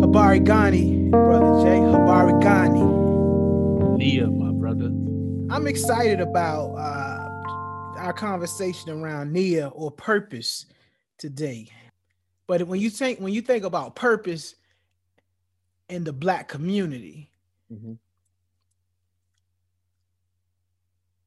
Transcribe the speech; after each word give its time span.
Habari 0.00 0.42
Gani, 0.42 1.10
brother 1.10 1.62
Jay. 1.62 1.78
Habari 1.78 2.40
Gani. 2.42 2.82
Nia, 3.98 4.26
my 4.28 4.50
brother. 4.52 4.86
I'm 5.54 5.66
excited 5.66 6.20
about 6.20 6.70
uh, 6.76 7.28
our 7.98 8.12
conversation 8.14 8.90
around 8.90 9.32
Nia 9.32 9.68
or 9.68 9.90
purpose 9.90 10.66
today. 11.18 11.68
But 12.46 12.66
when 12.66 12.80
you 12.80 12.88
think 12.90 13.20
when 13.20 13.32
you 13.34 13.42
think 13.42 13.64
about 13.64 13.94
purpose 13.94 14.54
in 15.88 16.04
the 16.04 16.12
black 16.12 16.48
community, 16.48 17.30
Mhm. 17.72 17.98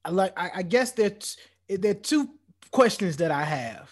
I 0.03 0.09
like 0.09 0.33
I, 0.37 0.49
I 0.55 0.61
guess 0.63 0.91
there's 0.93 1.37
there 1.69 1.91
are 1.91 1.93
two 1.93 2.29
questions 2.71 3.17
that 3.17 3.31
I 3.31 3.43
have. 3.43 3.91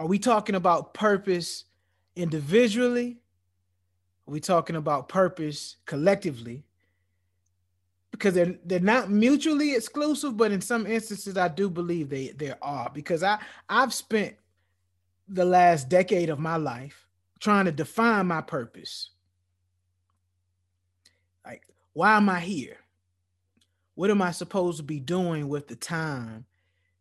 Are 0.00 0.06
we 0.06 0.18
talking 0.18 0.54
about 0.54 0.94
purpose 0.94 1.64
individually? 2.16 3.18
Are 4.26 4.30
we 4.30 4.40
talking 4.40 4.76
about 4.76 5.10
purpose 5.10 5.76
collectively? 5.84 6.64
Because 8.10 8.32
they're 8.32 8.56
they're 8.64 8.80
not 8.80 9.10
mutually 9.10 9.74
exclusive, 9.74 10.38
but 10.38 10.52
in 10.52 10.62
some 10.62 10.86
instances, 10.86 11.36
I 11.36 11.48
do 11.48 11.68
believe 11.68 12.08
they 12.08 12.28
there 12.28 12.56
are. 12.62 12.90
Because 12.94 13.22
I 13.22 13.40
I've 13.68 13.92
spent 13.92 14.36
the 15.28 15.44
last 15.44 15.90
decade 15.90 16.30
of 16.30 16.38
my 16.38 16.56
life 16.56 17.06
trying 17.38 17.66
to 17.66 17.72
define 17.72 18.26
my 18.26 18.40
purpose. 18.40 19.10
Like, 21.44 21.66
why 21.92 22.16
am 22.16 22.30
I 22.30 22.40
here? 22.40 22.78
What 23.96 24.10
am 24.10 24.22
I 24.22 24.30
supposed 24.30 24.78
to 24.78 24.82
be 24.82 24.98
doing 24.98 25.46
with 25.46 25.68
the 25.68 25.76
time 25.76 26.46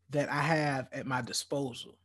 that 0.09 0.29
I 0.29 0.41
have 0.41 0.89
at 0.91 1.07
my 1.07 1.21
disposal? 1.21 1.95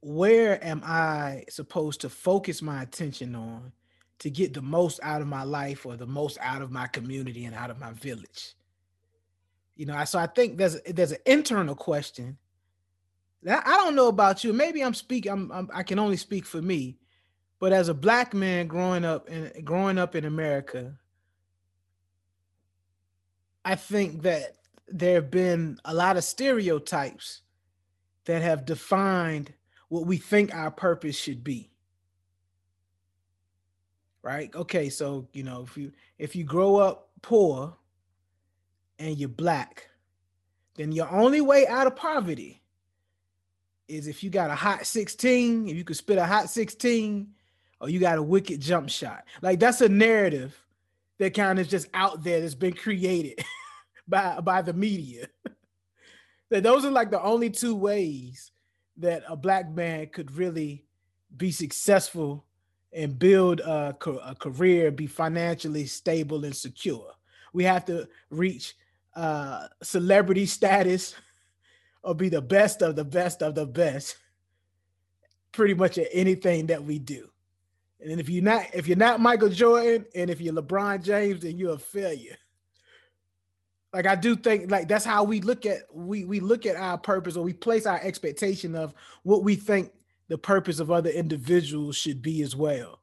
Where 0.00 0.62
am 0.64 0.82
I 0.84 1.44
supposed 1.48 2.00
to 2.02 2.08
focus 2.08 2.62
my 2.62 2.82
attention 2.82 3.34
on 3.34 3.72
to 4.20 4.30
get 4.30 4.54
the 4.54 4.62
most 4.62 5.00
out 5.02 5.20
of 5.22 5.28
my 5.28 5.42
life 5.42 5.86
or 5.86 5.96
the 5.96 6.06
most 6.06 6.38
out 6.40 6.62
of 6.62 6.70
my 6.70 6.86
community 6.86 7.44
and 7.44 7.54
out 7.54 7.70
of 7.70 7.78
my 7.78 7.92
village? 7.92 8.54
You 9.76 9.86
know, 9.86 10.04
so 10.04 10.18
I 10.18 10.26
think 10.26 10.58
there's 10.58 10.80
there's 10.82 11.12
an 11.12 11.18
internal 11.26 11.74
question. 11.74 12.38
that 13.42 13.66
I 13.66 13.76
don't 13.78 13.94
know 13.94 14.08
about 14.08 14.44
you. 14.44 14.52
Maybe 14.52 14.82
I'm 14.84 14.94
speaking. 14.94 15.32
I'm, 15.32 15.52
I'm 15.52 15.70
I 15.72 15.82
can 15.82 15.98
only 15.98 16.16
speak 16.16 16.46
for 16.46 16.62
me. 16.62 16.98
But 17.58 17.72
as 17.72 17.88
a 17.88 17.94
black 17.94 18.32
man 18.34 18.66
growing 18.68 19.04
up 19.04 19.28
and 19.28 19.64
growing 19.64 19.98
up 19.98 20.14
in 20.14 20.24
America, 20.24 20.96
I 23.64 23.74
think 23.74 24.22
that 24.22 24.56
there 24.88 25.16
have 25.16 25.30
been 25.30 25.78
a 25.84 25.94
lot 25.94 26.16
of 26.16 26.24
stereotypes 26.24 27.42
that 28.24 28.42
have 28.42 28.64
defined 28.64 29.52
what 29.90 30.06
we 30.06 30.16
think 30.16 30.54
our 30.54 30.70
purpose 30.70 31.16
should 31.16 31.44
be. 31.44 31.68
Right? 34.22 34.54
Okay, 34.54 34.88
so 34.88 35.28
you 35.32 35.42
know, 35.42 35.64
if 35.66 35.76
you 35.76 35.92
if 36.18 36.34
you 36.34 36.44
grow 36.44 36.76
up 36.76 37.10
poor 37.20 37.76
and 38.98 39.18
you're 39.18 39.28
black, 39.28 39.88
then 40.76 40.92
your 40.92 41.10
only 41.10 41.40
way 41.40 41.66
out 41.66 41.86
of 41.86 41.96
poverty 41.96 42.62
is 43.88 44.06
if 44.06 44.22
you 44.22 44.30
got 44.30 44.50
a 44.50 44.54
hot 44.54 44.86
16, 44.86 45.68
if 45.68 45.76
you 45.76 45.84
could 45.84 45.96
spit 45.96 46.18
a 46.18 46.24
hot 46.24 46.48
16, 46.48 47.26
or 47.80 47.88
you 47.88 47.98
got 47.98 48.18
a 48.18 48.22
wicked 48.22 48.60
jump 48.60 48.88
shot. 48.90 49.24
Like 49.42 49.58
that's 49.58 49.80
a 49.80 49.88
narrative 49.88 50.56
that 51.18 51.34
kind 51.34 51.58
of 51.58 51.68
just 51.68 51.88
out 51.94 52.22
there 52.22 52.40
that's 52.40 52.54
been 52.54 52.74
created 52.74 53.42
by 54.08 54.40
by 54.40 54.62
the 54.62 54.72
media. 54.72 55.26
that 56.50 56.62
those 56.62 56.84
are 56.84 56.90
like 56.90 57.10
the 57.10 57.22
only 57.22 57.50
two 57.50 57.74
ways 57.74 58.52
that 59.00 59.24
a 59.28 59.36
black 59.36 59.70
man 59.70 60.06
could 60.06 60.30
really 60.32 60.84
be 61.36 61.50
successful 61.50 62.44
and 62.92 63.18
build 63.18 63.60
a, 63.60 63.96
a 64.24 64.34
career, 64.34 64.90
be 64.90 65.06
financially 65.06 65.86
stable 65.86 66.44
and 66.44 66.56
secure. 66.56 67.12
We 67.52 67.64
have 67.64 67.84
to 67.86 68.08
reach 68.30 68.74
uh, 69.14 69.68
celebrity 69.82 70.46
status 70.46 71.14
or 72.02 72.14
be 72.14 72.28
the 72.28 72.42
best 72.42 72.82
of 72.82 72.96
the 72.96 73.04
best 73.04 73.42
of 73.42 73.54
the 73.54 73.66
best 73.66 74.16
pretty 75.52 75.74
much 75.74 75.98
at 75.98 76.08
anything 76.12 76.66
that 76.66 76.82
we 76.82 76.98
do. 76.98 77.28
And 78.00 78.18
if 78.18 78.28
you're 78.28 78.42
not 78.42 78.66
if 78.72 78.88
you're 78.88 78.96
not 78.96 79.20
Michael 79.20 79.50
Jordan 79.50 80.06
and 80.14 80.30
if 80.30 80.40
you're 80.40 80.54
LeBron 80.54 81.02
James, 81.02 81.42
then 81.42 81.58
you're 81.58 81.74
a 81.74 81.78
failure. 81.78 82.36
Like 83.92 84.06
I 84.06 84.14
do 84.14 84.36
think 84.36 84.70
like 84.70 84.88
that's 84.88 85.04
how 85.04 85.24
we 85.24 85.40
look 85.40 85.66
at 85.66 85.82
we 85.92 86.24
we 86.24 86.40
look 86.40 86.64
at 86.64 86.76
our 86.76 86.96
purpose 86.96 87.36
or 87.36 87.42
we 87.42 87.52
place 87.52 87.86
our 87.86 88.00
expectation 88.00 88.76
of 88.76 88.94
what 89.24 89.42
we 89.42 89.56
think 89.56 89.92
the 90.28 90.38
purpose 90.38 90.78
of 90.78 90.90
other 90.90 91.10
individuals 91.10 91.96
should 91.96 92.22
be 92.22 92.42
as 92.42 92.54
well. 92.54 93.00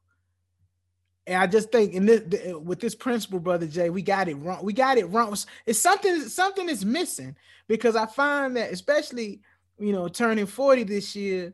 And 1.26 1.42
I 1.42 1.46
just 1.46 1.70
think 1.70 1.92
in 1.92 2.06
this 2.06 2.22
th- 2.30 2.56
with 2.56 2.80
this 2.80 2.94
principle, 2.94 3.38
brother 3.38 3.66
Jay, 3.66 3.90
we 3.90 4.00
got 4.00 4.28
it 4.28 4.36
wrong. 4.36 4.64
We 4.64 4.72
got 4.72 4.96
it 4.96 5.04
wrong. 5.06 5.36
It's 5.66 5.78
something 5.78 6.22
something 6.22 6.70
is 6.70 6.86
missing 6.86 7.36
because 7.66 7.94
I 7.94 8.06
find 8.06 8.56
that 8.56 8.72
especially 8.72 9.42
you 9.78 9.92
know 9.92 10.08
turning 10.08 10.46
40 10.46 10.84
this 10.84 11.14
year 11.14 11.52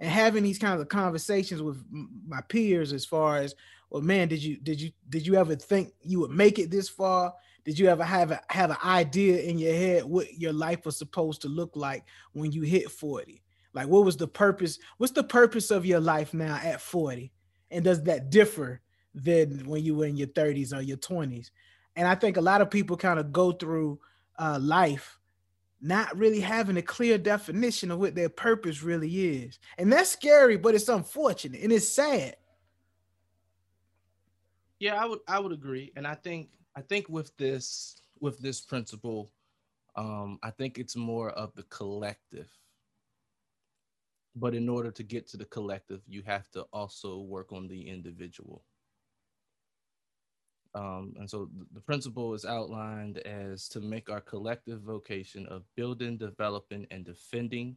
and 0.00 0.10
having 0.10 0.42
these 0.42 0.58
kinds 0.58 0.80
of 0.80 0.88
conversations 0.88 1.62
with 1.62 1.82
my 2.26 2.40
peers 2.42 2.92
as 2.92 3.04
far 3.04 3.38
as 3.38 3.54
well 3.90 4.02
man 4.02 4.28
did 4.28 4.42
you 4.42 4.56
did 4.58 4.80
you 4.80 4.92
did 5.08 5.26
you 5.26 5.34
ever 5.34 5.56
think 5.56 5.92
you 6.02 6.20
would 6.20 6.30
make 6.30 6.58
it 6.58 6.70
this 6.70 6.88
far 6.88 7.34
did 7.66 7.78
you 7.78 7.88
ever 7.88 8.04
have 8.04 8.30
a, 8.30 8.40
have 8.48 8.70
an 8.70 8.76
idea 8.84 9.40
in 9.40 9.58
your 9.58 9.74
head 9.74 10.04
what 10.04 10.32
your 10.34 10.52
life 10.52 10.86
was 10.86 10.96
supposed 10.96 11.42
to 11.42 11.48
look 11.48 11.76
like 11.76 12.04
when 12.32 12.52
you 12.52 12.62
hit 12.62 12.90
40 12.90 13.42
like 13.74 13.88
what 13.88 14.04
was 14.04 14.16
the 14.16 14.28
purpose 14.28 14.78
what's 14.96 15.12
the 15.12 15.24
purpose 15.24 15.70
of 15.70 15.84
your 15.84 16.00
life 16.00 16.32
now 16.32 16.58
at 16.62 16.80
40 16.80 17.30
and 17.70 17.84
does 17.84 18.02
that 18.04 18.30
differ 18.30 18.80
than 19.14 19.66
when 19.66 19.84
you 19.84 19.94
were 19.94 20.06
in 20.06 20.16
your 20.16 20.28
30s 20.28 20.74
or 20.74 20.80
your 20.80 20.96
20s 20.96 21.50
and 21.96 22.08
i 22.08 22.14
think 22.14 22.36
a 22.36 22.42
lot 22.42 22.62
of 22.62 22.70
people 22.70 22.96
kind 22.96 23.18
of 23.18 23.32
go 23.32 23.52
through 23.52 23.98
uh, 24.38 24.58
life 24.60 25.18
not 25.80 26.16
really 26.16 26.40
having 26.40 26.76
a 26.76 26.82
clear 26.82 27.18
definition 27.18 27.90
of 27.90 27.98
what 27.98 28.14
their 28.14 28.28
purpose 28.28 28.82
really 28.82 29.36
is. 29.36 29.58
And 29.78 29.92
that's 29.92 30.10
scary, 30.10 30.56
but 30.56 30.74
it's 30.74 30.88
unfortunate 30.88 31.62
and 31.62 31.72
it's 31.72 31.88
sad. 31.88 32.36
Yeah, 34.78 35.00
I 35.02 35.06
would 35.06 35.20
I 35.26 35.38
would 35.38 35.52
agree, 35.52 35.90
and 35.96 36.06
I 36.06 36.14
think 36.14 36.50
I 36.76 36.82
think 36.82 37.08
with 37.08 37.34
this 37.38 37.96
with 38.20 38.38
this 38.38 38.60
principle, 38.60 39.30
um, 39.96 40.38
I 40.42 40.50
think 40.50 40.78
it's 40.78 40.96
more 40.96 41.30
of 41.30 41.54
the 41.54 41.62
collective. 41.64 42.48
But 44.34 44.54
in 44.54 44.68
order 44.68 44.90
to 44.90 45.02
get 45.02 45.26
to 45.28 45.38
the 45.38 45.46
collective, 45.46 46.02
you 46.06 46.22
have 46.22 46.50
to 46.50 46.66
also 46.72 47.20
work 47.20 47.52
on 47.52 47.66
the 47.66 47.88
individual. 47.88 48.62
Um, 50.74 51.14
and 51.18 51.28
so 51.28 51.48
the 51.72 51.80
principle 51.80 52.34
is 52.34 52.44
outlined 52.44 53.18
as 53.18 53.66
to 53.70 53.80
make 53.80 54.10
our 54.10 54.20
collective 54.20 54.82
vocation 54.82 55.46
of 55.46 55.62
building, 55.74 56.18
developing, 56.18 56.86
and 56.90 57.02
defending 57.02 57.76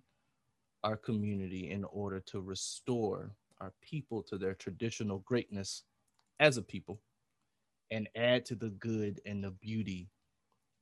our 0.83 0.97
community 0.97 1.71
in 1.71 1.85
order 1.85 2.19
to 2.19 2.41
restore 2.41 3.31
our 3.61 3.71
people 3.81 4.21
to 4.23 4.37
their 4.37 4.53
traditional 4.53 5.19
greatness 5.19 5.83
as 6.41 6.57
a 6.57 6.61
people 6.61 6.99
and 7.91 8.07
add 8.15 8.45
to 8.45 8.55
the 8.55 8.69
good 8.69 9.19
and 9.25 9.43
the 9.43 9.51
beauty 9.51 10.09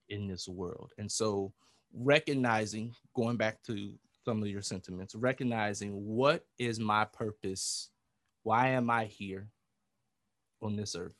in 0.09 0.27
this 0.27 0.47
world. 0.47 0.93
And 0.97 1.11
so, 1.11 1.53
recognizing, 1.93 2.93
going 3.15 3.37
back 3.37 3.61
to 3.63 3.93
some 4.25 4.41
of 4.41 4.49
your 4.49 4.61
sentiments, 4.61 5.15
recognizing 5.15 5.91
what 5.91 6.45
is 6.59 6.79
my 6.79 7.05
purpose? 7.05 7.89
Why 8.43 8.69
am 8.69 8.89
I 8.89 9.05
here 9.05 9.47
on 10.61 10.75
this 10.75 10.95
earth? 10.95 11.15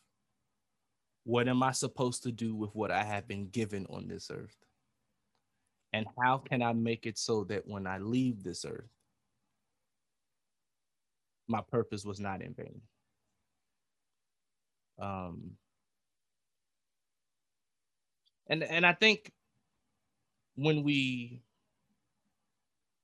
What 1.23 1.47
am 1.47 1.63
I 1.63 1.71
supposed 1.71 2.23
to 2.23 2.31
do 2.31 2.55
with 2.55 2.73
what 2.73 2.91
I 2.91 3.03
have 3.03 3.27
been 3.27 3.49
given 3.49 3.85
on 3.89 4.07
this 4.07 4.29
earth? 4.31 4.55
And 5.93 6.05
how 6.21 6.37
can 6.37 6.61
I 6.61 6.73
make 6.73 7.05
it 7.05 7.17
so 7.17 7.43
that 7.45 7.67
when 7.67 7.87
I 7.87 7.97
leave 7.97 8.43
this 8.43 8.65
earth, 8.65 8.89
my 11.47 11.61
purpose 11.61 12.05
was 12.05 12.19
not 12.19 12.41
in 12.41 12.53
vain? 12.53 12.81
Um, 14.99 15.51
and 18.49 18.63
and 18.63 18.85
I 18.85 18.93
think 18.93 19.31
when 20.55 20.83
we 20.83 21.41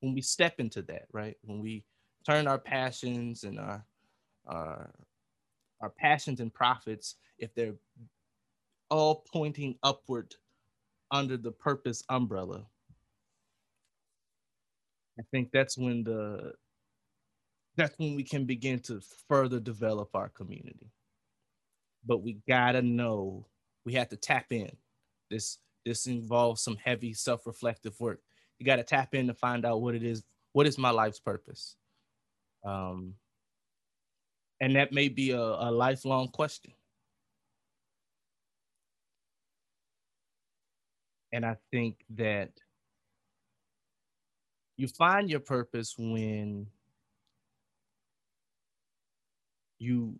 when 0.00 0.14
we 0.14 0.20
step 0.20 0.60
into 0.60 0.82
that, 0.82 1.06
right, 1.12 1.36
when 1.42 1.60
we 1.60 1.84
turn 2.26 2.46
our 2.46 2.58
passions 2.58 3.44
and 3.44 3.58
our 3.58 3.84
our 4.46 4.90
our 5.80 5.90
passions 5.90 6.40
and 6.40 6.52
profits, 6.52 7.16
if 7.38 7.54
they're 7.54 7.74
all 8.90 9.24
pointing 9.32 9.76
upward 9.82 10.34
under 11.10 11.36
the 11.36 11.52
purpose 11.52 12.02
umbrella, 12.08 12.64
I 15.18 15.22
think 15.30 15.50
that's 15.52 15.78
when 15.78 16.04
the 16.04 16.52
that's 17.76 17.98
when 17.98 18.14
we 18.14 18.22
can 18.22 18.44
begin 18.44 18.78
to 18.80 19.00
further 19.28 19.60
develop 19.60 20.14
our 20.14 20.28
community. 20.28 20.90
But 22.06 22.22
we 22.22 22.38
gotta 22.46 22.82
know 22.82 23.46
we 23.84 23.94
have 23.94 24.08
to 24.10 24.16
tap 24.16 24.46
in. 24.50 24.70
This 25.30 25.58
this 25.84 26.06
involves 26.06 26.62
some 26.62 26.76
heavy 26.82 27.12
self-reflective 27.12 27.98
work. 28.00 28.20
You 28.58 28.66
gotta 28.66 28.84
tap 28.84 29.14
in 29.14 29.26
to 29.26 29.34
find 29.34 29.64
out 29.64 29.82
what 29.82 29.94
it 29.94 30.02
is 30.02 30.22
what 30.52 30.66
is 30.66 30.78
my 30.78 30.90
life's 30.90 31.18
purpose? 31.18 31.76
Um, 32.64 33.14
and 34.60 34.76
that 34.76 34.92
may 34.92 35.08
be 35.08 35.32
a, 35.32 35.40
a 35.40 35.70
lifelong 35.70 36.28
question. 36.28 36.72
And 41.32 41.44
I 41.44 41.56
think 41.72 41.96
that 42.10 42.52
you 44.76 44.86
find 44.86 45.28
your 45.28 45.40
purpose 45.40 45.96
when 45.98 46.68
you 49.80 50.18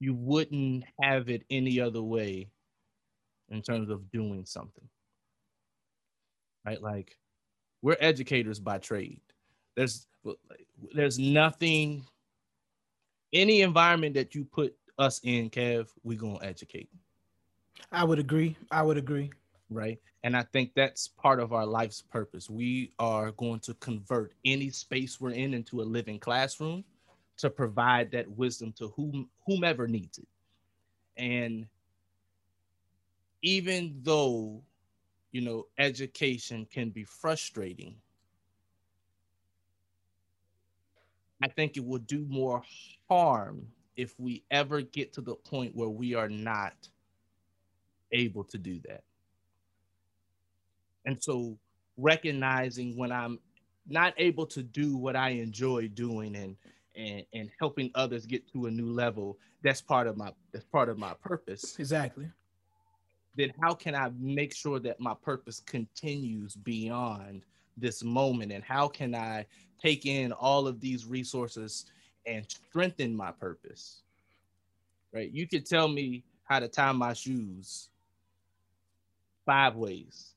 you 0.00 0.14
wouldn't 0.14 0.84
have 1.00 1.28
it 1.28 1.44
any 1.48 1.80
other 1.80 2.02
way 2.02 2.48
in 3.52 3.62
terms 3.62 3.90
of 3.90 4.10
doing 4.10 4.44
something 4.44 4.88
right? 6.64 6.82
Like 6.82 7.16
we're 7.82 7.96
educators 8.00 8.58
by 8.58 8.78
trade. 8.78 9.20
There's 9.76 10.06
there's 10.94 11.18
nothing 11.18 12.04
any 13.32 13.62
environment 13.62 14.14
that 14.14 14.34
you 14.34 14.44
put 14.44 14.76
us 14.98 15.20
in 15.24 15.48
kev 15.50 15.88
we're 16.04 16.18
going 16.18 16.38
to 16.38 16.44
educate. 16.44 16.88
I 17.90 18.04
would 18.04 18.18
agree. 18.18 18.56
I 18.70 18.82
would 18.82 18.98
agree. 18.98 19.30
Right? 19.70 19.98
And 20.24 20.36
i 20.36 20.42
think 20.42 20.72
that's 20.76 21.08
part 21.08 21.40
of 21.40 21.52
our 21.52 21.66
life's 21.66 22.02
purpose. 22.02 22.48
We 22.48 22.92
are 22.98 23.32
going 23.32 23.60
to 23.60 23.74
convert 23.74 24.34
any 24.44 24.70
space 24.70 25.20
we're 25.20 25.30
in 25.30 25.54
into 25.54 25.80
a 25.80 25.82
living 25.82 26.18
classroom 26.18 26.84
to 27.38 27.50
provide 27.50 28.12
that 28.12 28.30
wisdom 28.30 28.72
to 28.78 28.88
whom 28.88 29.28
whomever 29.46 29.88
needs 29.88 30.18
it. 30.18 30.28
And 31.16 31.66
even 33.42 34.00
though 34.02 34.62
you 35.32 35.40
know 35.40 35.66
education 35.78 36.66
can 36.70 36.90
be 36.90 37.04
frustrating, 37.04 37.96
I 41.42 41.48
think 41.48 41.76
it 41.76 41.84
would 41.84 42.06
do 42.06 42.24
more 42.28 42.62
harm 43.08 43.66
if 43.96 44.18
we 44.18 44.42
ever 44.50 44.80
get 44.80 45.12
to 45.14 45.20
the 45.20 45.34
point 45.34 45.74
where 45.74 45.88
we 45.88 46.14
are 46.14 46.28
not 46.28 46.74
able 48.12 48.44
to 48.44 48.58
do 48.58 48.80
that. 48.88 49.02
And 51.04 51.22
so 51.22 51.58
recognizing 51.96 52.96
when 52.96 53.12
I'm 53.12 53.38
not 53.88 54.14
able 54.16 54.46
to 54.46 54.62
do 54.62 54.96
what 54.96 55.16
I 55.16 55.30
enjoy 55.30 55.88
doing 55.88 56.36
and 56.36 56.56
and 56.94 57.24
and 57.32 57.50
helping 57.58 57.90
others 57.94 58.26
get 58.26 58.46
to 58.52 58.66
a 58.66 58.70
new 58.70 58.92
level 58.92 59.38
that's 59.62 59.80
part 59.80 60.06
of 60.06 60.16
my 60.16 60.30
that's 60.52 60.64
part 60.66 60.88
of 60.88 60.98
my 60.98 61.14
purpose 61.22 61.76
exactly 61.78 62.28
then 63.36 63.52
how 63.60 63.74
can 63.74 63.94
i 63.94 64.10
make 64.18 64.54
sure 64.54 64.78
that 64.78 65.00
my 65.00 65.14
purpose 65.22 65.60
continues 65.60 66.54
beyond 66.54 67.42
this 67.76 68.02
moment? 68.02 68.52
And 68.52 68.64
how 68.64 68.88
can 68.88 69.14
i 69.14 69.46
take 69.80 70.06
in 70.06 70.32
all 70.32 70.66
of 70.66 70.80
these 70.80 71.06
resources 71.06 71.86
and 72.26 72.46
strengthen 72.48 73.14
my 73.14 73.32
purpose? 73.32 74.02
Right? 75.12 75.30
You 75.30 75.46
could 75.46 75.66
tell 75.66 75.88
me 75.88 76.24
how 76.44 76.60
to 76.60 76.68
tie 76.68 76.92
my 76.92 77.12
shoes 77.12 77.88
five 79.44 79.76
ways. 79.76 80.34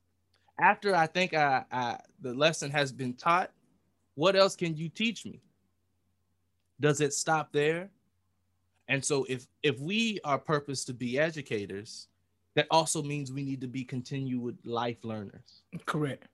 After 0.59 0.95
i 0.95 1.05
think 1.05 1.33
I, 1.33 1.65
I 1.71 1.99
the 2.21 2.33
lesson 2.33 2.71
has 2.71 2.91
been 2.91 3.13
taught 3.13 3.51
what 4.15 4.37
else 4.37 4.55
can 4.55 4.77
you 4.77 4.89
teach 4.89 5.25
me? 5.25 5.41
Does 6.79 7.01
it 7.01 7.13
stop 7.13 7.51
there? 7.51 7.89
And 8.87 9.03
so 9.03 9.25
if 9.27 9.47
if 9.63 9.79
we 9.79 10.19
are 10.23 10.37
purpose 10.37 10.85
to 10.85 10.93
be 10.93 11.19
educators, 11.19 12.07
that 12.55 12.67
also 12.71 13.03
means 13.03 13.31
we 13.31 13.43
need 13.43 13.61
to 13.61 13.67
be 13.67 13.83
continued 13.83 14.57
life 14.63 14.97
learners. 15.03 15.61
Correct. 15.85 16.27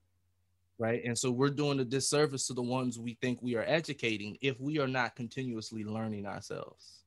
Right. 0.77 1.03
And 1.03 1.17
so 1.17 1.29
we're 1.29 1.49
doing 1.49 1.79
a 1.79 1.85
disservice 1.85 2.47
to 2.47 2.53
the 2.53 2.61
ones 2.61 2.97
we 2.97 3.15
think 3.21 3.41
we 3.41 3.55
are 3.55 3.65
educating 3.67 4.37
if 4.41 4.59
we 4.59 4.79
are 4.79 4.87
not 4.87 5.15
continuously 5.15 5.83
learning 5.83 6.25
ourselves. 6.25 7.03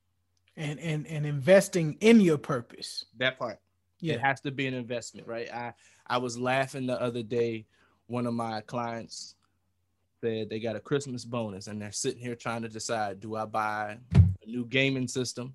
And 0.56 0.78
and 0.78 1.06
and 1.08 1.26
investing 1.26 1.96
in 2.00 2.20
your 2.20 2.38
purpose. 2.38 3.04
That 3.18 3.38
part. 3.38 3.58
Yeah. 4.00 4.14
It 4.14 4.20
has 4.20 4.40
to 4.42 4.52
be 4.52 4.66
an 4.68 4.74
investment, 4.74 5.26
right? 5.26 5.52
I 5.52 5.72
I 6.06 6.18
was 6.18 6.38
laughing 6.38 6.86
the 6.86 7.00
other 7.00 7.22
day. 7.22 7.66
One 8.06 8.26
of 8.26 8.34
my 8.34 8.60
clients 8.60 9.34
said 10.20 10.50
they 10.50 10.60
got 10.60 10.76
a 10.76 10.80
Christmas 10.80 11.24
bonus 11.24 11.66
and 11.66 11.80
they're 11.80 11.90
sitting 11.90 12.20
here 12.20 12.36
trying 12.36 12.62
to 12.62 12.68
decide 12.68 13.20
do 13.20 13.34
I 13.34 13.44
buy 13.44 13.98
a 14.14 14.46
new 14.46 14.66
gaming 14.66 15.08
system 15.08 15.54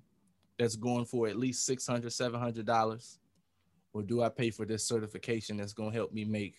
that's 0.58 0.76
going 0.76 1.06
for 1.06 1.26
at 1.26 1.36
least 1.36 1.66
$600, 1.66 2.04
$700 2.04 3.16
or 3.92 4.02
do 4.02 4.22
I 4.22 4.28
pay 4.28 4.50
for 4.50 4.64
this 4.64 4.86
certification 4.86 5.56
that's 5.56 5.72
going 5.72 5.90
to 5.90 5.96
help 5.96 6.12
me 6.12 6.24
make 6.24 6.56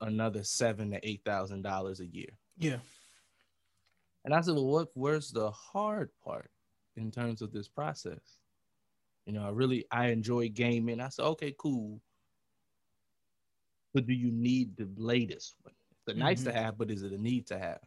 another 0.00 0.44
seven 0.44 0.90
to 0.90 1.08
eight 1.08 1.22
thousand 1.24 1.62
dollars 1.62 2.00
a 2.00 2.06
year? 2.06 2.30
Yeah. 2.58 2.78
And 4.24 4.34
I 4.34 4.40
said, 4.40 4.54
well, 4.54 4.66
what 4.66 4.88
where's 4.94 5.30
the 5.30 5.50
hard 5.50 6.10
part 6.22 6.50
in 6.96 7.10
terms 7.10 7.42
of 7.42 7.52
this 7.52 7.68
process? 7.68 8.38
You 9.26 9.32
know, 9.32 9.44
I 9.44 9.50
really 9.50 9.86
I 9.90 10.08
enjoy 10.08 10.48
gaming. 10.48 11.00
I 11.00 11.08
said, 11.08 11.24
okay, 11.24 11.54
cool. 11.58 12.00
But 13.92 14.06
do 14.06 14.12
you 14.12 14.30
need 14.32 14.76
the 14.76 14.88
latest 14.96 15.54
one? 15.62 15.74
It's 16.06 16.16
a 16.16 16.18
nice 16.18 16.40
mm-hmm. 16.40 16.50
to 16.50 16.62
have, 16.62 16.78
but 16.78 16.90
is 16.90 17.02
it 17.02 17.12
a 17.12 17.18
need 17.18 17.46
to 17.46 17.58
have? 17.58 17.80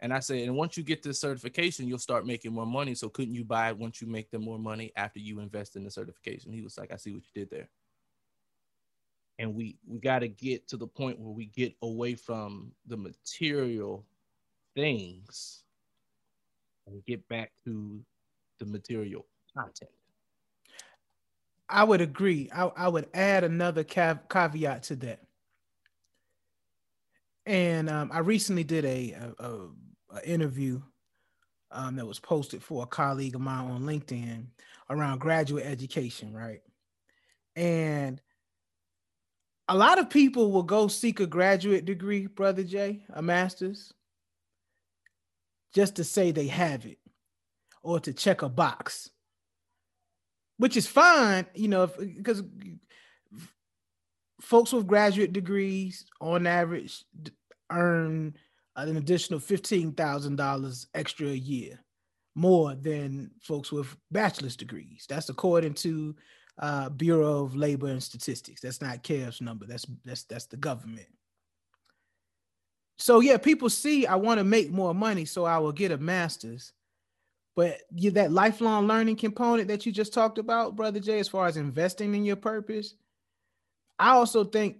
And 0.00 0.12
I 0.12 0.18
said, 0.18 0.38
and 0.38 0.56
once 0.56 0.76
you 0.76 0.82
get 0.82 1.02
this 1.02 1.20
certification, 1.20 1.86
you'll 1.86 1.98
start 1.98 2.26
making 2.26 2.52
more 2.52 2.66
money. 2.66 2.94
So 2.94 3.08
couldn't 3.08 3.34
you 3.34 3.44
buy 3.44 3.68
it 3.68 3.78
once 3.78 4.00
you 4.00 4.06
make 4.06 4.30
the 4.30 4.38
more 4.38 4.58
money 4.58 4.92
after 4.96 5.20
you 5.20 5.40
invest 5.40 5.76
in 5.76 5.84
the 5.84 5.90
certification? 5.90 6.52
He 6.52 6.62
was 6.62 6.76
like, 6.76 6.92
I 6.92 6.96
see 6.96 7.12
what 7.12 7.22
you 7.22 7.42
did 7.42 7.50
there. 7.50 7.68
And 9.38 9.54
we 9.54 9.76
we 9.86 9.98
got 9.98 10.20
to 10.20 10.28
get 10.28 10.68
to 10.68 10.76
the 10.76 10.86
point 10.86 11.18
where 11.18 11.32
we 11.32 11.46
get 11.46 11.74
away 11.82 12.14
from 12.14 12.72
the 12.86 12.96
material 12.96 14.04
things 14.74 15.64
and 16.86 17.04
get 17.04 17.26
back 17.28 17.52
to 17.64 18.00
the 18.58 18.66
material 18.66 19.26
content. 19.56 19.90
I 21.68 21.82
would 21.82 22.00
agree. 22.00 22.50
I, 22.54 22.66
I 22.66 22.88
would 22.88 23.08
add 23.14 23.42
another 23.42 23.82
cav- 23.82 24.28
caveat 24.28 24.84
to 24.84 24.96
that 24.96 25.20
and 27.46 27.90
um, 27.90 28.10
I 28.12 28.20
recently 28.20 28.64
did 28.64 28.84
a, 28.84 29.12
a, 29.12 29.44
a, 29.44 29.68
a 30.16 30.28
interview 30.28 30.80
um, 31.70 31.96
that 31.96 32.06
was 32.06 32.18
posted 32.18 32.62
for 32.62 32.82
a 32.82 32.86
colleague 32.86 33.34
of 33.34 33.40
mine 33.40 33.70
on 33.70 33.82
LinkedIn 33.82 34.46
around 34.88 35.18
graduate 35.18 35.66
education, 35.66 36.32
right? 36.32 36.60
And 37.56 38.20
a 39.68 39.76
lot 39.76 39.98
of 39.98 40.10
people 40.10 40.52
will 40.52 40.62
go 40.62 40.88
seek 40.88 41.20
a 41.20 41.26
graduate 41.26 41.84
degree, 41.84 42.26
brother 42.26 42.62
Jay, 42.62 43.04
a 43.12 43.22
master's, 43.22 43.92
just 45.74 45.96
to 45.96 46.04
say 46.04 46.30
they 46.30 46.46
have 46.46 46.86
it 46.86 46.98
or 47.82 48.00
to 48.00 48.12
check 48.12 48.42
a 48.42 48.48
box, 48.48 49.10
which 50.58 50.76
is 50.76 50.86
fine, 50.86 51.46
you 51.54 51.68
know, 51.68 51.86
because 51.86 52.42
folks 54.40 54.72
with 54.72 54.86
graduate 54.86 55.32
degrees 55.32 56.06
on 56.20 56.46
average 56.46 57.04
earn 57.70 58.34
an 58.76 58.96
additional 58.96 59.40
$15,000 59.40 60.86
extra 60.94 61.28
a 61.28 61.34
year 61.34 61.78
more 62.34 62.74
than 62.74 63.30
folks 63.40 63.70
with 63.70 63.96
bachelor's 64.10 64.56
degrees. 64.56 65.06
That's 65.08 65.28
according 65.28 65.74
to 65.74 66.14
uh, 66.58 66.88
Bureau 66.88 67.44
of 67.44 67.56
Labor 67.56 67.88
and 67.88 68.02
Statistics. 68.02 68.60
That's 68.60 68.80
not 68.80 69.02
CARES 69.02 69.40
number. 69.40 69.66
That's 69.66 69.86
that's 70.04 70.24
that's 70.24 70.46
the 70.46 70.56
government. 70.56 71.06
So 72.96 73.20
yeah, 73.20 73.36
people 73.36 73.70
see 73.70 74.06
I 74.06 74.16
want 74.16 74.38
to 74.38 74.44
make 74.44 74.70
more 74.70 74.94
money, 74.94 75.24
so 75.24 75.44
I 75.44 75.58
will 75.58 75.72
get 75.72 75.92
a 75.92 75.98
master's. 75.98 76.72
But 77.56 77.78
you, 77.94 78.10
that 78.12 78.32
lifelong 78.32 78.88
learning 78.88 79.16
component 79.16 79.68
that 79.68 79.86
you 79.86 79.92
just 79.92 80.12
talked 80.12 80.38
about, 80.38 80.74
brother 80.74 80.98
Jay, 80.98 81.20
as 81.20 81.28
far 81.28 81.46
as 81.46 81.56
investing 81.56 82.14
in 82.14 82.24
your 82.24 82.36
purpose, 82.36 82.94
I 83.98 84.10
also 84.10 84.42
think 84.44 84.78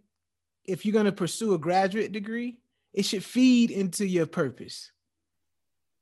if 0.64 0.84
you're 0.84 0.92
going 0.92 1.04
to 1.04 1.12
pursue 1.12 1.54
a 1.54 1.58
graduate 1.58 2.10
degree, 2.10 2.58
it 2.92 3.04
should 3.04 3.24
feed 3.24 3.70
into 3.70 4.06
your 4.06 4.26
purpose 4.26 4.90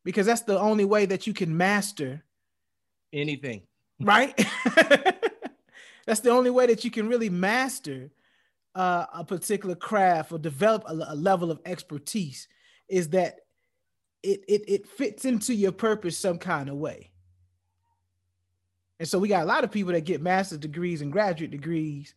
because 0.04 0.26
that's 0.26 0.42
the 0.42 0.58
only 0.58 0.84
way 0.84 1.06
that 1.06 1.26
you 1.26 1.34
can 1.34 1.56
master 1.56 2.24
anything. 3.12 3.62
Right? 4.00 4.34
that's 6.06 6.20
the 6.20 6.30
only 6.30 6.50
way 6.50 6.66
that 6.66 6.84
you 6.84 6.90
can 6.90 7.08
really 7.08 7.30
master 7.30 8.10
uh, 8.74 9.06
a 9.12 9.24
particular 9.24 9.74
craft 9.74 10.32
or 10.32 10.38
develop 10.38 10.84
a, 10.86 10.92
a 11.08 11.14
level 11.14 11.50
of 11.50 11.60
expertise 11.64 12.48
is 12.88 13.10
that 13.10 13.40
it, 14.22 14.44
it 14.48 14.62
it 14.68 14.86
fits 14.86 15.24
into 15.24 15.54
your 15.54 15.72
purpose 15.72 16.16
some 16.16 16.38
kind 16.38 16.68
of 16.68 16.76
way. 16.76 17.10
And 19.00 19.08
so 19.08 19.18
we 19.18 19.28
got 19.28 19.42
a 19.42 19.46
lot 19.46 19.64
of 19.64 19.72
people 19.72 19.92
that 19.92 20.02
get 20.02 20.22
master's 20.22 20.58
degrees 20.58 21.00
and 21.00 21.10
graduate 21.10 21.50
degrees 21.50 22.14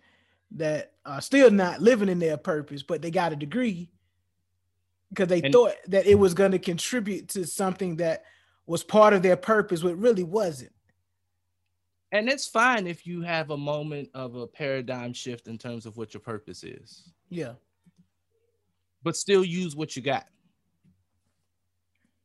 that 0.52 0.94
are 1.04 1.22
still 1.22 1.50
not 1.50 1.82
living 1.82 2.10
in 2.10 2.20
their 2.20 2.38
purpose, 2.38 2.84
but 2.84 3.02
they 3.02 3.10
got 3.10 3.34
a 3.34 3.36
degree 3.36 3.90
because 5.10 5.28
they 5.28 5.42
and, 5.42 5.52
thought 5.52 5.74
that 5.88 6.06
it 6.06 6.16
was 6.16 6.34
going 6.34 6.52
to 6.52 6.60
contribute 6.60 7.30
to 7.30 7.46
something 7.46 7.96
that 7.96 8.24
was 8.68 8.84
part 8.84 9.14
of 9.14 9.24
their 9.24 9.36
purpose, 9.36 9.82
but 9.82 9.96
really 9.96 10.24
wasn't. 10.24 10.72
And 12.16 12.30
it's 12.30 12.48
fine 12.48 12.88
if 12.88 13.06
you 13.06 13.24
have 13.24 13.50
a 13.50 13.58
moment 13.58 14.10
of 14.14 14.36
a 14.36 14.48
paradigm 14.48 15.12
shift 15.12 15.50
in 15.50 15.58
terms 15.58 15.86
of 15.86 15.98
what 15.98 16.14
your 16.14 16.22
purpose 16.22 16.64
is. 16.64 17.12
Yeah. 17.30 17.56
But 19.04 19.18
still 19.18 19.44
use 19.44 19.76
what 19.76 19.98
you 19.98 20.02
got. 20.02 20.26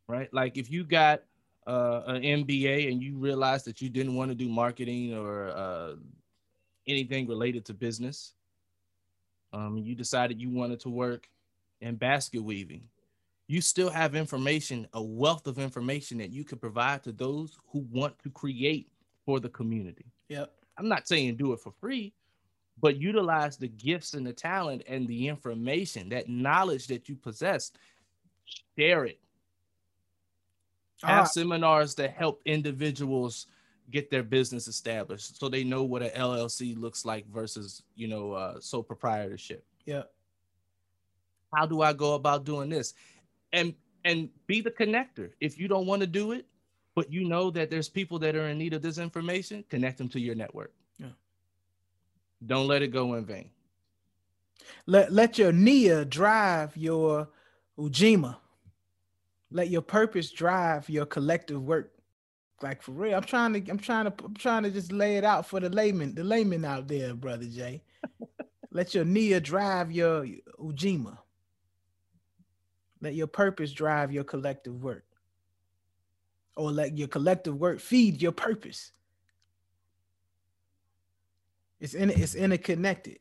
right? 0.06 0.32
Like 0.32 0.56
if 0.56 0.70
you 0.70 0.84
got 0.84 1.22
uh, 1.66 2.02
an 2.06 2.22
MBA 2.22 2.92
and 2.92 3.02
you 3.02 3.18
realize 3.18 3.64
that 3.64 3.82
you 3.82 3.88
didn't 3.88 4.14
want 4.14 4.30
to 4.30 4.36
do 4.36 4.48
marketing 4.48 5.12
or 5.12 5.48
uh, 5.48 5.94
anything 6.86 7.26
related 7.26 7.64
to 7.64 7.74
business, 7.74 8.34
um, 9.52 9.76
you 9.76 9.96
decided 9.96 10.40
you 10.40 10.50
wanted 10.50 10.78
to 10.80 10.88
work 10.88 11.28
in 11.80 11.96
basket 11.96 12.44
weaving. 12.44 12.88
You 13.48 13.60
still 13.60 13.90
have 13.90 14.14
information, 14.14 14.86
a 14.92 15.02
wealth 15.02 15.48
of 15.48 15.58
information 15.58 16.18
that 16.18 16.30
you 16.30 16.44
could 16.44 16.60
provide 16.60 17.02
to 17.02 17.10
those 17.10 17.58
who 17.72 17.80
want 17.90 18.16
to 18.20 18.30
create 18.30 18.88
for 19.24 19.40
the 19.40 19.48
community. 19.48 20.06
Yep. 20.28 20.52
I'm 20.78 20.88
not 20.88 21.06
saying 21.06 21.36
do 21.36 21.52
it 21.52 21.60
for 21.60 21.72
free, 21.72 22.12
but 22.80 22.96
utilize 22.96 23.56
the 23.56 23.68
gifts 23.68 24.14
and 24.14 24.26
the 24.26 24.32
talent 24.32 24.82
and 24.88 25.06
the 25.06 25.28
information, 25.28 26.08
that 26.10 26.28
knowledge 26.28 26.86
that 26.88 27.08
you 27.08 27.16
possess, 27.16 27.72
share 28.78 29.04
it. 29.04 29.20
Have 31.02 31.28
seminars 31.28 31.94
that 31.94 32.12
help 32.12 32.42
individuals 32.44 33.46
get 33.90 34.10
their 34.10 34.22
business 34.22 34.68
established 34.68 35.38
so 35.38 35.48
they 35.48 35.64
know 35.64 35.82
what 35.82 36.02
an 36.02 36.10
LLC 36.10 36.78
looks 36.78 37.04
like 37.06 37.26
versus, 37.28 37.82
you 37.94 38.06
know, 38.06 38.32
uh, 38.32 38.60
sole 38.60 38.82
proprietorship. 38.82 39.64
Yeah. 39.86 40.02
How 41.54 41.66
do 41.66 41.80
I 41.80 41.94
go 41.94 42.14
about 42.14 42.44
doing 42.44 42.68
this? 42.68 42.94
And 43.52 43.74
and 44.04 44.28
be 44.46 44.60
the 44.60 44.70
connector. 44.70 45.30
If 45.40 45.58
you 45.58 45.68
don't 45.68 45.86
want 45.86 46.00
to 46.00 46.06
do 46.06 46.32
it, 46.32 46.46
but 47.00 47.10
you 47.10 47.26
know 47.26 47.50
that 47.50 47.70
there's 47.70 47.88
people 47.88 48.18
that 48.18 48.36
are 48.36 48.48
in 48.48 48.58
need 48.58 48.74
of 48.74 48.82
this 48.82 48.98
information, 48.98 49.64
connect 49.70 49.96
them 49.96 50.10
to 50.10 50.20
your 50.20 50.34
network. 50.34 50.74
Yeah. 50.98 51.06
Don't 52.44 52.66
let 52.66 52.82
it 52.82 52.88
go 52.88 53.14
in 53.14 53.24
vain. 53.24 53.48
Let 54.84 55.10
let 55.10 55.38
your 55.38 55.50
Nia 55.50 56.04
drive 56.04 56.76
your 56.76 57.30
Ujima. 57.78 58.36
Let 59.50 59.70
your 59.70 59.80
purpose 59.80 60.30
drive 60.30 60.90
your 60.90 61.06
collective 61.06 61.62
work. 61.62 61.90
Like 62.60 62.82
for 62.82 62.92
real, 62.92 63.14
I'm 63.14 63.24
trying 63.24 63.54
to, 63.54 63.70
I'm 63.70 63.78
trying 63.78 64.04
to, 64.04 64.12
I'm 64.22 64.34
trying 64.34 64.64
to 64.64 64.70
just 64.70 64.92
lay 64.92 65.16
it 65.16 65.24
out 65.24 65.46
for 65.46 65.58
the 65.58 65.70
layman, 65.70 66.14
the 66.14 66.22
layman 66.22 66.66
out 66.66 66.86
there, 66.86 67.14
brother 67.14 67.46
Jay. 67.46 67.82
let 68.70 68.94
your 68.94 69.06
Nia 69.06 69.40
drive 69.40 69.90
your 69.90 70.26
Ujima. 70.58 71.16
Let 73.00 73.14
your 73.14 73.26
purpose 73.26 73.72
drive 73.72 74.12
your 74.12 74.24
collective 74.24 74.82
work. 74.82 75.04
Or 76.60 76.70
let 76.70 76.98
your 76.98 77.08
collective 77.08 77.56
work 77.58 77.80
feed 77.80 78.20
your 78.20 78.32
purpose. 78.32 78.92
It's 81.80 81.94
in 81.94 82.10
it's 82.10 82.34
interconnected. 82.34 83.18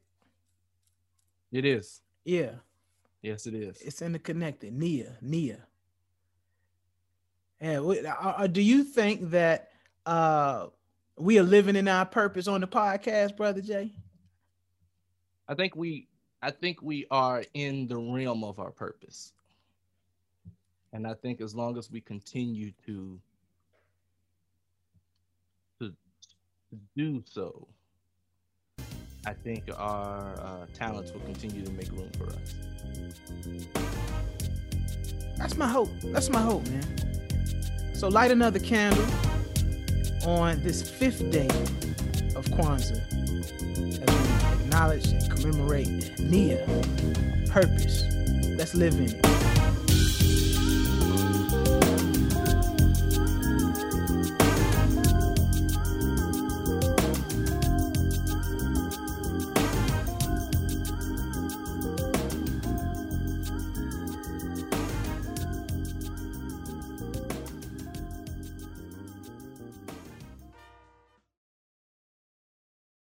It 1.49 1.63
is. 1.63 2.01
Yeah. 2.25 2.55
Yes, 3.21 3.47
it 3.47 3.53
is. 3.53 3.81
It's 3.81 4.01
interconnected. 4.01 4.73
Nia, 4.73 5.15
Nia. 5.21 5.59
And 7.61 8.05
uh, 8.05 8.15
uh, 8.19 8.47
do 8.47 8.61
you 8.61 8.83
think 8.83 9.31
that 9.31 9.69
uh, 10.05 10.67
we 11.17 11.39
are 11.39 11.43
living 11.43 11.77
in 11.77 11.87
our 11.87 12.05
purpose 12.05 12.47
on 12.47 12.59
the 12.59 12.67
podcast, 12.67 13.37
brother 13.37 13.61
Jay? 13.61 13.93
I 15.47 15.55
think 15.55 15.77
we, 15.77 16.07
I 16.41 16.51
think 16.51 16.81
we 16.81 17.05
are 17.09 17.43
in 17.53 17.87
the 17.87 17.97
realm 17.97 18.43
of 18.43 18.59
our 18.59 18.71
purpose, 18.71 19.31
and 20.93 21.07
I 21.07 21.13
think 21.13 21.41
as 21.41 21.53
long 21.55 21.77
as 21.77 21.91
we 21.91 22.01
continue 22.01 22.71
to, 22.85 23.19
to 25.79 25.93
do 26.95 27.23
so, 27.25 27.67
I 29.25 29.33
think 29.33 29.63
our 29.75 30.33
uh, 30.39 30.65
talents 30.73 31.11
will 31.11 31.21
continue 31.21 31.63
to 31.63 31.71
make 31.71 31.91
room 31.91 32.09
for 32.17 32.27
us. 32.27 32.55
That's 35.37 35.57
my 35.57 35.67
hope. 35.67 35.89
That's 36.03 36.29
my 36.29 36.41
hope, 36.41 36.67
man. 36.69 37.93
So 37.93 38.07
light 38.07 38.31
another 38.31 38.59
candle 38.59 39.05
on 40.25 40.61
this 40.63 40.89
fifth 40.89 41.29
day 41.31 41.47
of 42.35 42.45
Kwanzaa 42.45 43.01
as 43.33 43.51
we 43.61 44.63
acknowledge 44.63 45.07
and 45.07 45.29
commemorate 45.29 46.19
Nia, 46.19 46.65
purpose. 47.49 48.03
Let's 48.57 48.75
live 48.75 48.95
in 48.95 49.15
it. 49.15 49.58